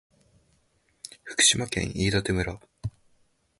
[1.21, 2.59] 福島県飯舘村